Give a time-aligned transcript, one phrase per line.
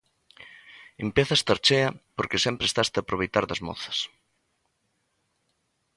[1.05, 3.97] Empezo estar chea porque sempre estaste aproveitar das mozas